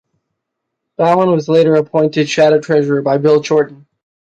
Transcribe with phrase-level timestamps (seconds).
[0.97, 3.85] Bowen was later appointed Shadow Treasurer by Bill Shorten.